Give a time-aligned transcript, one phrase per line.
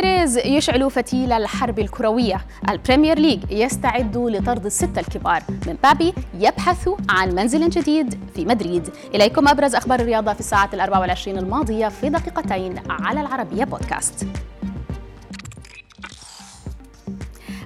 [0.00, 2.40] بيريز يشعل فتيل الحرب الكروية.
[2.68, 8.88] البريمير ليج يستعد لطرد الستة الكبار مبابي يبحث عن منزل جديد في مدريد.
[9.14, 14.26] إليكم أبرز أخبار الرياضة في الساعات الأربع والعشرين الماضية في دقيقتين على العربية بودكاست.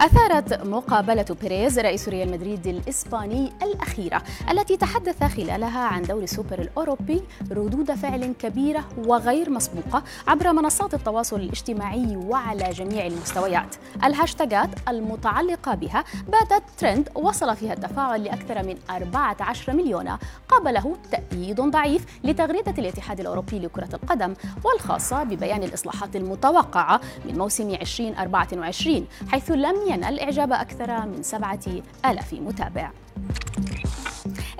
[0.00, 7.22] أثارت مقابلة بيريز رئيس ريال مدريد الإسباني الأخيرة التي تحدث خلالها عن دور السوبر الأوروبي
[7.50, 13.76] ردود فعل كبيرة وغير مسبوقة عبر منصات التواصل الاجتماعي وعلى جميع المستويات.
[14.04, 20.16] الهاشتاجات المتعلقة بها باتت ترند وصل فيها التفاعل لأكثر من 14 مليون.
[20.48, 24.34] قابله تأييد ضعيف لتغريدة الاتحاد الأوروبي لكرة القدم
[24.64, 31.60] والخاصة ببيان الإصلاحات المتوقعة من موسم 2024 حيث لم ينال إعجاب أكثر من سبعة
[32.06, 32.90] آلاف متابع.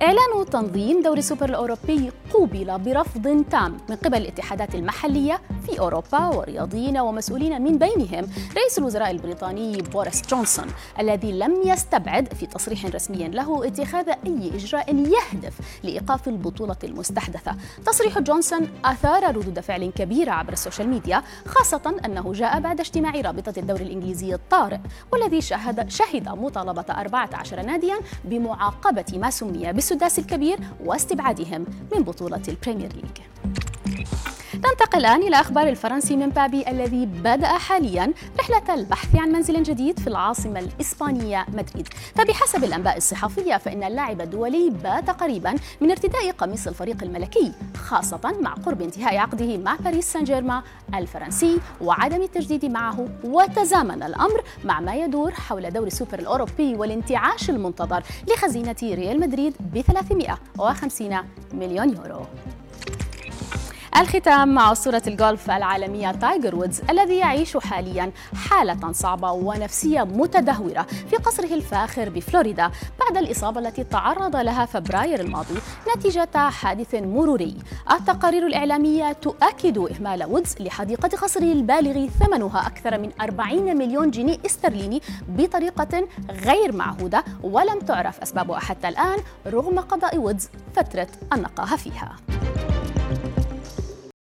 [0.02, 6.98] إعلان تنظيم دوري السوبر الأوروبي قوبل برفض تام من قبل الاتحادات المحلية في أوروبا ورياضيين
[6.98, 10.66] ومسؤولين من بينهم رئيس الوزراء البريطاني بوريس جونسون
[11.00, 17.56] الذي لم يستبعد في تصريح رسمي له اتخاذ أي إجراء يهدف لإيقاف البطولة المستحدثة.
[17.86, 23.20] تصريح جونسون أثار ردود فعل كبيرة عبر ال social media خاصة أنه جاء بعد اجتماع
[23.20, 24.78] رابطة الدوري الإنجليزي الطارئ
[25.12, 32.92] والذي شهد شهد مطالبة 14 ناديا بمعاقبة ما سمي بالسداس الكبير واستبعادهم من بطولة البريمير
[32.92, 33.26] ليج.
[34.70, 40.06] ننتقل الآن إلى أخبار الفرنسي مبابي الذي بدأ حاليا رحلة البحث عن منزل جديد في
[40.06, 41.88] العاصمة الإسبانية مدريد.
[42.14, 48.54] فبحسب الأنباء الصحفية فإن اللاعب الدولي بات قريبا من ارتداء قميص الفريق الملكي خاصة مع
[48.54, 50.62] قرب انتهاء عقده مع باريس سان جيرمان
[50.94, 53.08] الفرنسي وعدم التجديد معه.
[53.24, 59.80] وتزامن الأمر مع ما يدور حول دوري السوبر الأوروبي والانتعاش المنتظر لخزينة ريال مدريد ب
[59.80, 61.18] 350
[61.52, 62.26] مليون يورو.
[64.00, 71.16] الختام مع أسطورة الجولف العالمية تايجر وودز الذي يعيش حاليا حالة صعبة ونفسية متدهورة في
[71.16, 72.70] قصره الفاخر بفلوريدا
[73.00, 75.54] بعد الإصابة التي تعرض لها فبراير الماضي
[75.96, 77.56] نتيجة حادث مروري.
[77.90, 85.02] التقارير الإعلامية تؤكد إهمال وودز لحديقة قصره البالغ ثمنها أكثر من 40 مليون جنيه استرليني
[85.28, 92.16] بطريقة غير معهودة ولم تعرف أسبابها حتى الآن رغم قضاء وودز فترة النقاهة فيها.